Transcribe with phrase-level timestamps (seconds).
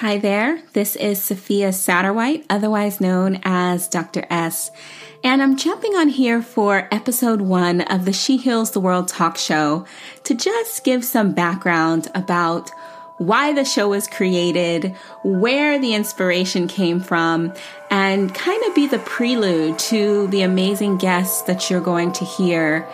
[0.00, 4.26] Hi there, this is Sophia Satterwhite, otherwise known as Dr.
[4.28, 4.70] S.
[5.24, 9.38] And I'm jumping on here for episode one of the She Heals the World talk
[9.38, 9.86] show
[10.24, 12.70] to just give some background about
[13.16, 17.54] why the show was created, where the inspiration came from,
[17.90, 22.86] and kind of be the prelude to the amazing guests that you're going to hear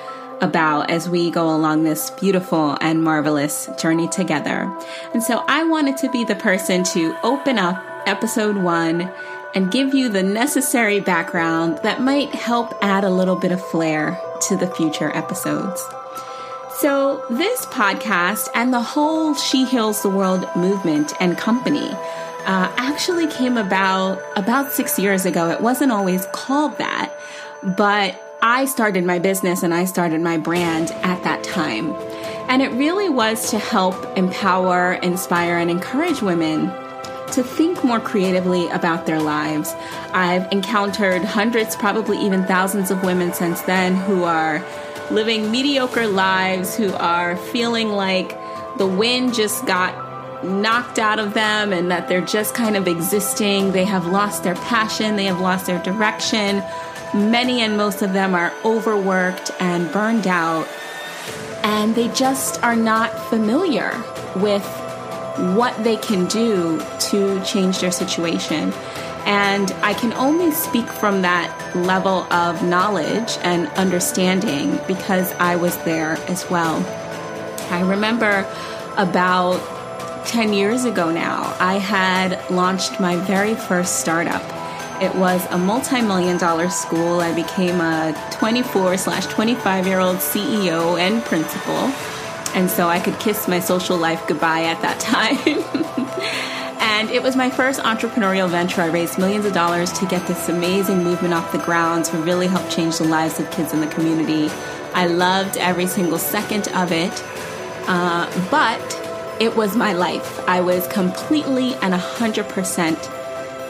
[0.42, 4.70] about as we go along this beautiful and marvelous journey together.
[5.14, 9.10] And so I wanted to be the person to open up episode one
[9.54, 14.18] and give you the necessary background that might help add a little bit of flair
[14.48, 15.82] to the future episodes.
[16.78, 21.90] So, this podcast and the whole She Heals the World movement and company
[22.44, 25.50] uh, actually came about about six years ago.
[25.50, 27.14] It wasn't always called that,
[27.62, 31.92] but I started my business and I started my brand at that time.
[32.48, 36.66] And it really was to help empower, inspire, and encourage women
[37.30, 39.72] to think more creatively about their lives.
[40.12, 44.60] I've encountered hundreds, probably even thousands of women since then who are
[45.12, 48.36] living mediocre lives, who are feeling like
[48.76, 53.70] the wind just got knocked out of them and that they're just kind of existing.
[53.70, 56.64] They have lost their passion, they have lost their direction
[57.14, 60.66] Many and most of them are overworked and burned out,
[61.62, 63.90] and they just are not familiar
[64.36, 64.64] with
[65.54, 68.72] what they can do to change their situation.
[69.24, 75.76] And I can only speak from that level of knowledge and understanding because I was
[75.84, 76.76] there as well.
[77.70, 78.46] I remember
[78.96, 79.60] about
[80.26, 84.61] 10 years ago now, I had launched my very first startup
[85.02, 87.20] it was a multi-million dollar school.
[87.20, 91.74] I became a 24 slash 25 year old CEO and principal.
[92.54, 95.38] And so I could kiss my social life goodbye at that time.
[96.80, 98.80] and it was my first entrepreneurial venture.
[98.80, 102.46] I raised millions of dollars to get this amazing movement off the ground to really
[102.46, 104.50] help change the lives of kids in the community.
[104.94, 107.24] I loved every single second of it.
[107.88, 109.10] Uh, but
[109.40, 110.38] it was my life.
[110.48, 113.21] I was completely and 100%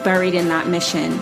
[0.03, 1.19] buried in that mission.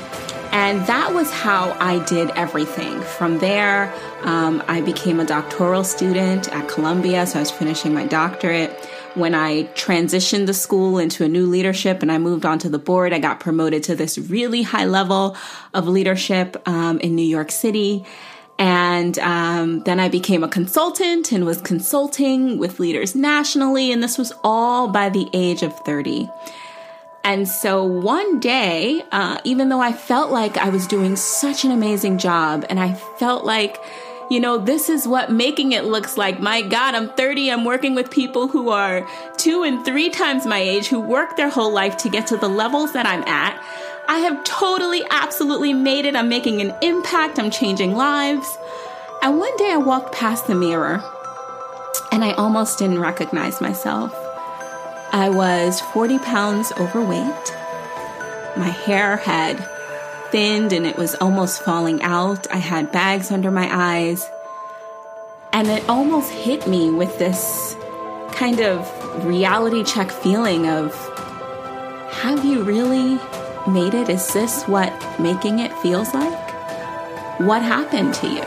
[0.52, 3.00] And that was how I did everything.
[3.02, 3.94] From there,
[4.24, 8.72] um, I became a doctoral student at Columbia, so I was finishing my doctorate.
[9.14, 13.14] When I transitioned the school into a new leadership and I moved onto the board,
[13.14, 15.38] I got promoted to this really high level
[15.74, 18.06] of leadership um, in New York City.
[18.59, 23.91] And um, then I became a consultant and was consulting with leaders nationally.
[23.91, 26.30] And this was all by the age of 30.
[27.24, 31.72] And so one day, uh, even though I felt like I was doing such an
[31.72, 33.78] amazing job and I felt like,
[34.32, 36.40] you know, this is what making it looks like.
[36.40, 37.52] My God, I'm 30.
[37.52, 41.50] I'm working with people who are two and three times my age, who work their
[41.50, 43.62] whole life to get to the levels that I'm at.
[44.08, 46.16] I have totally, absolutely made it.
[46.16, 47.38] I'm making an impact.
[47.38, 48.58] I'm changing lives.
[49.22, 51.03] And one day I walked past the mirror
[52.12, 54.21] and I almost didn't recognize myself.
[55.14, 57.56] I was 40 pounds overweight.
[58.56, 59.58] My hair had
[60.32, 62.50] thinned and it was almost falling out.
[62.50, 64.30] I had bags under my eyes.
[65.52, 67.76] And it almost hit me with this
[68.32, 70.96] kind of reality check feeling of
[72.22, 73.20] have you really
[73.68, 74.08] made it?
[74.08, 76.52] Is this what making it feels like?
[77.42, 78.44] What happened to you?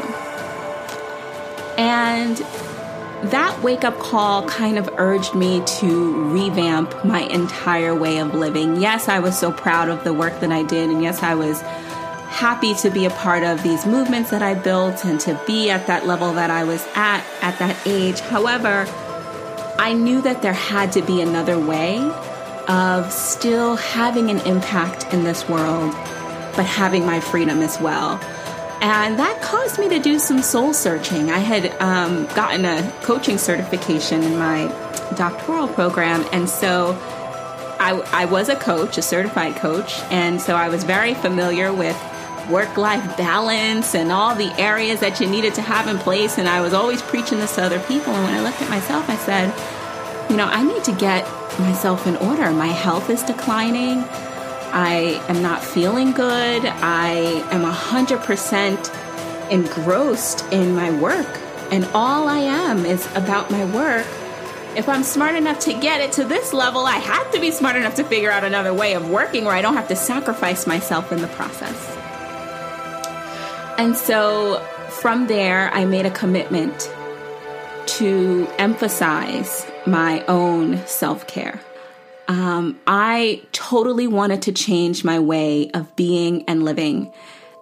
[1.76, 2.38] And
[3.30, 8.80] that wake up call kind of urged me to revamp my entire way of living.
[8.80, 11.60] Yes, I was so proud of the work that I did, and yes, I was
[11.60, 15.86] happy to be a part of these movements that I built and to be at
[15.86, 18.20] that level that I was at at that age.
[18.20, 18.86] However,
[19.78, 21.98] I knew that there had to be another way
[22.68, 25.92] of still having an impact in this world,
[26.56, 28.18] but having my freedom as well.
[28.84, 31.30] And that caused me to do some soul searching.
[31.30, 34.66] I had um, gotten a coaching certification in my
[35.16, 36.22] doctoral program.
[36.32, 36.90] And so
[37.80, 40.00] I, I was a coach, a certified coach.
[40.10, 41.98] And so I was very familiar with
[42.50, 46.36] work life balance and all the areas that you needed to have in place.
[46.36, 48.12] And I was always preaching this to other people.
[48.12, 49.48] And when I looked at myself, I said,
[50.28, 51.24] you know, I need to get
[51.58, 52.50] myself in order.
[52.50, 54.04] My health is declining.
[54.74, 56.64] I am not feeling good.
[56.66, 57.10] I
[57.52, 61.28] am 100% engrossed in my work.
[61.70, 64.04] And all I am is about my work.
[64.76, 67.76] If I'm smart enough to get it to this level, I have to be smart
[67.76, 71.12] enough to figure out another way of working where I don't have to sacrifice myself
[71.12, 71.96] in the process.
[73.78, 76.92] And so from there, I made a commitment
[77.86, 81.60] to emphasize my own self care.
[82.28, 87.12] Um, I totally wanted to change my way of being and living.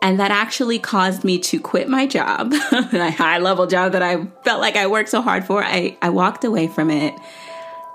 [0.00, 4.24] And that actually caused me to quit my job, a high level job that I
[4.44, 5.62] felt like I worked so hard for.
[5.62, 7.14] I, I walked away from it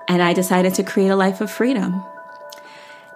[0.08, 2.04] and I decided to create a life of freedom.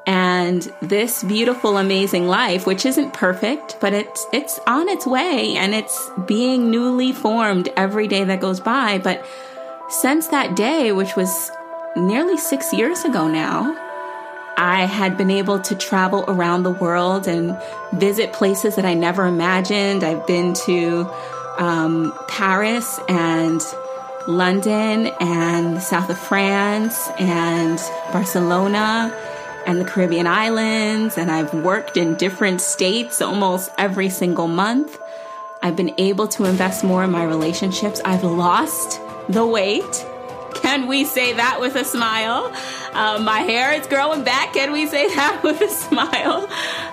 [0.05, 5.73] And this beautiful, amazing life, which isn't perfect, but it's, it's on its way and
[5.73, 8.97] it's being newly formed every day that goes by.
[8.97, 9.25] But
[9.89, 11.51] since that day, which was
[11.95, 13.75] nearly six years ago now,
[14.57, 17.57] I had been able to travel around the world and
[17.93, 20.03] visit places that I never imagined.
[20.03, 21.09] I've been to
[21.57, 23.61] um, Paris and
[24.27, 27.79] London and the south of France and
[28.13, 29.15] Barcelona
[29.65, 31.17] and the Caribbean islands.
[31.17, 34.99] And I've worked in different states almost every single month.
[35.63, 38.01] I've been able to invest more in my relationships.
[38.03, 38.99] I've lost
[39.29, 40.05] the weight
[40.71, 42.49] can we say that with a smile?
[42.93, 44.53] Uh, my hair is growing back.
[44.53, 46.47] Can we say that with a smile?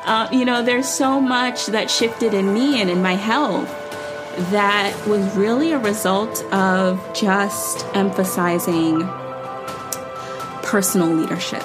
[0.04, 3.68] Uh, you know, there's so much that shifted in me and in my health
[4.50, 9.06] that was really a result of just emphasizing
[10.64, 11.62] personal leadership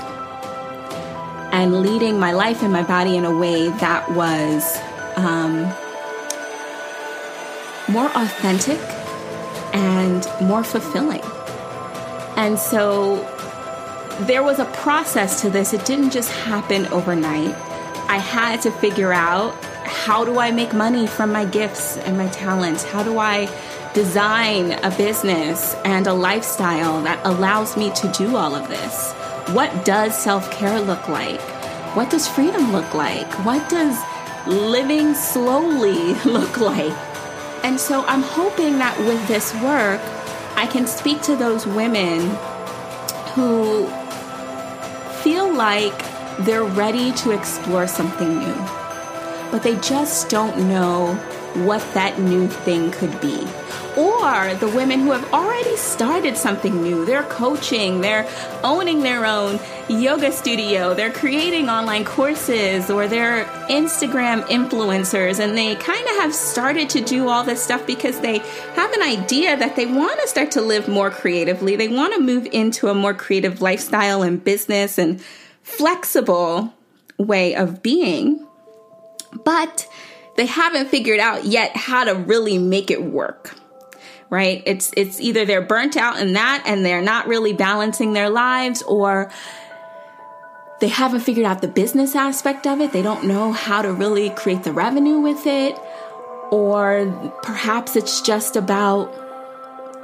[1.51, 4.77] and leading my life and my body in a way that was
[5.17, 5.63] um,
[7.91, 8.79] more authentic
[9.73, 11.23] and more fulfilling.
[12.35, 13.17] And so
[14.21, 15.73] there was a process to this.
[15.73, 17.55] It didn't just happen overnight.
[18.09, 22.27] I had to figure out how do I make money from my gifts and my
[22.27, 22.83] talents?
[22.83, 23.49] How do I
[23.93, 29.13] design a business and a lifestyle that allows me to do all of this?
[29.53, 31.41] What does self care look like?
[31.95, 33.31] What does freedom look like?
[33.45, 33.97] What does
[34.47, 36.93] living slowly look like?
[37.63, 40.01] And so I'm hoping that with this work,
[40.55, 42.29] I can speak to those women
[43.33, 43.87] who
[45.21, 45.97] feel like
[46.39, 48.55] they're ready to explore something new,
[49.51, 51.19] but they just don't know
[51.55, 53.47] what that new thing could be
[53.95, 57.05] or the women who have already started something new.
[57.05, 58.27] They're coaching, they're
[58.63, 65.75] owning their own yoga studio, they're creating online courses, or they're Instagram influencers, and they
[65.75, 68.39] kind of have started to do all this stuff because they
[68.73, 71.75] have an idea that they want to start to live more creatively.
[71.75, 75.21] They want to move into a more creative lifestyle and business and
[75.61, 76.73] flexible
[77.17, 78.47] way of being.
[79.45, 79.87] But
[80.35, 83.55] they haven't figured out yet how to really make it work
[84.33, 84.63] right?
[84.65, 88.81] It's it's either they're burnt out in that and they're not really balancing their lives
[88.81, 89.31] or
[90.79, 92.91] they haven't figured out the business aspect of it.
[92.91, 95.77] They don't know how to really create the revenue with it
[96.49, 99.13] or perhaps it's just about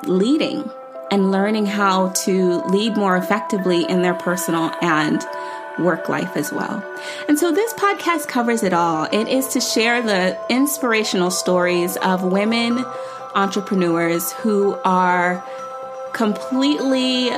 [0.07, 0.69] leading
[1.11, 5.21] and learning how to lead more effectively in their personal and
[5.79, 6.83] work life as well.
[7.27, 9.05] And so this podcast covers it all.
[9.11, 12.83] It is to share the inspirational stories of women
[13.35, 15.43] entrepreneurs who are
[16.13, 17.29] completely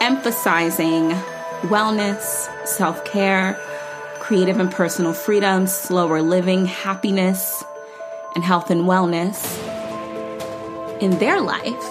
[0.00, 1.10] emphasizing
[1.68, 3.54] wellness, self care,
[4.18, 7.62] creative and personal freedom, slower living, happiness,
[8.34, 9.58] and health and wellness
[11.00, 11.84] in their life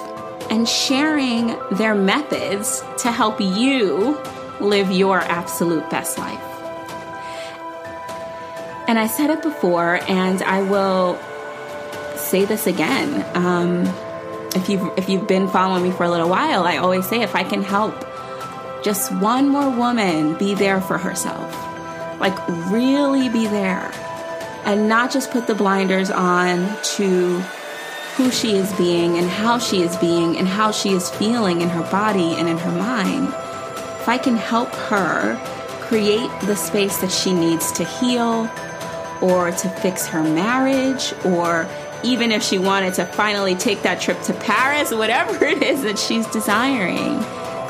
[0.52, 4.18] and sharing their methods to help you
[4.60, 6.40] live your absolute best life.
[8.88, 11.20] And I said it before, and I will
[12.16, 13.24] say this again.
[13.36, 13.86] Um,
[14.56, 17.36] if you've if you've been following me for a little while, I always say if
[17.36, 17.94] I can help
[18.84, 21.54] just one more woman be there for herself,
[22.20, 22.36] like
[22.72, 23.92] really be there,
[24.66, 27.40] and not just put the blinders on to
[28.16, 31.70] who she is being and how she is being and how she is feeling in
[31.70, 33.34] her body and in her mind.
[34.10, 35.36] If I can help her
[35.82, 38.50] create the space that she needs to heal
[39.22, 41.70] or to fix her marriage or
[42.04, 46.00] even if she wanted to finally take that trip to Paris, whatever it is that
[46.00, 47.18] she's desiring,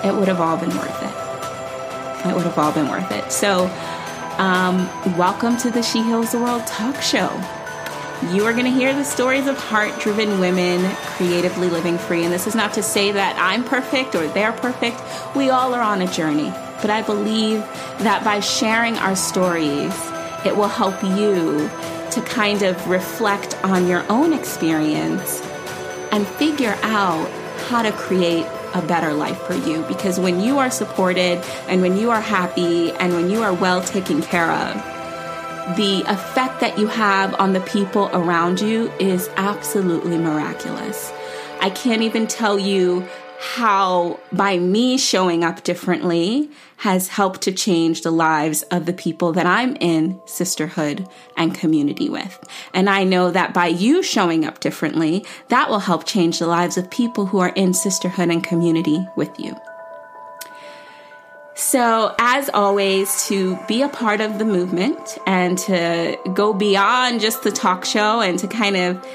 [0.05, 2.29] it would have all been worth it.
[2.29, 3.29] It would have all been worth it.
[3.33, 3.65] So,
[4.37, 7.27] um, welcome to the She Heals the World talk show.
[8.27, 12.25] You are going to hear the stories of heart driven women creatively living free.
[12.25, 15.01] And this is not to say that I'm perfect or they're perfect.
[15.37, 16.51] We all are on a journey.
[16.81, 17.61] But I believe
[17.99, 19.93] that by sharing our stories,
[20.45, 21.69] it will help you
[22.11, 25.41] to kind of reflect on your own experience
[26.11, 27.29] and figure out
[27.69, 29.83] how to create a better life for you.
[29.83, 31.37] Because when you are supported
[31.69, 34.98] and when you are happy and when you are well taken care of,
[35.75, 41.11] the effect that you have on the people around you is absolutely miraculous.
[41.61, 43.07] I can't even tell you
[43.39, 49.31] how by me showing up differently has helped to change the lives of the people
[49.33, 52.37] that I'm in sisterhood and community with.
[52.73, 56.77] And I know that by you showing up differently, that will help change the lives
[56.77, 59.55] of people who are in sisterhood and community with you.
[61.59, 67.43] So, as always, to be a part of the movement and to go beyond just
[67.43, 69.05] the talk show and to kind of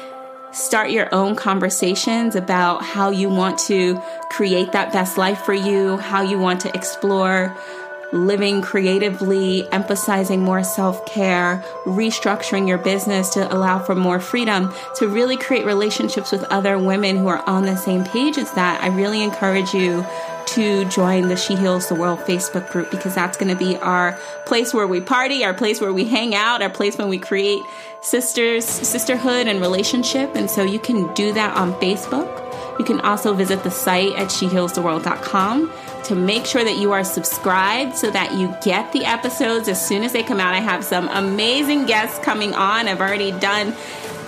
[0.52, 3.98] start your own conversations about how you want to
[4.30, 7.56] create that best life for you, how you want to explore
[8.12, 15.08] living creatively, emphasizing more self care, restructuring your business to allow for more freedom, to
[15.08, 18.82] really create relationships with other women who are on the same page as that.
[18.82, 20.04] I really encourage you
[20.46, 24.18] to join the She Heals the World Facebook group because that's going to be our
[24.46, 27.62] place where we party, our place where we hang out, our place when we create
[28.02, 30.34] sisters, sisterhood, and relationship.
[30.34, 32.33] And so you can do that on Facebook.
[32.78, 35.72] You can also visit the site at shehealstheworld.com
[36.04, 40.02] to make sure that you are subscribed so that you get the episodes as soon
[40.02, 40.54] as they come out.
[40.54, 42.88] I have some amazing guests coming on.
[42.88, 43.74] I've already done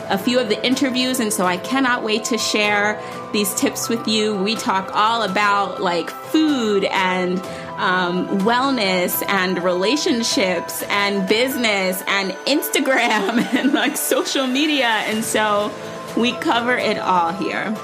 [0.09, 3.01] a few of the interviews, and so I cannot wait to share
[3.33, 4.35] these tips with you.
[4.37, 7.39] We talk all about like food and
[7.79, 14.87] um, wellness and relationships and business and Instagram and like social media.
[14.87, 15.73] And so
[16.17, 17.77] we cover it all here.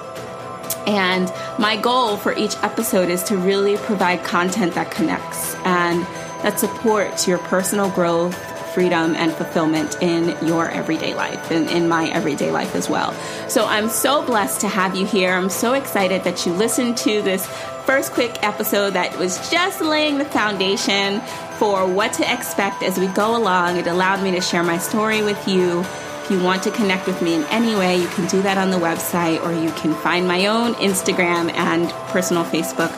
[0.86, 6.02] And my goal for each episode is to really provide content that connects and
[6.42, 8.34] that supports your personal growth,
[8.74, 13.12] freedom, and fulfillment in your everyday life and in my everyday life as well.
[13.48, 15.32] So I'm so blessed to have you here.
[15.32, 17.46] I'm so excited that you listened to this
[17.86, 21.20] first quick episode that was just laying the foundation
[21.58, 23.76] for what to expect as we go along.
[23.76, 25.84] It allowed me to share my story with you.
[26.22, 28.70] If you want to connect with me in any way, you can do that on
[28.70, 32.92] the website, or you can find my own Instagram and personal Facebook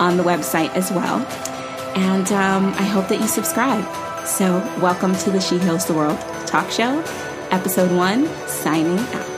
[0.00, 1.18] on the website as well.
[1.94, 3.84] And um, I hope that you subscribe.
[4.26, 7.00] So, welcome to the She Heals the World talk show,
[7.50, 9.29] episode one, signing out.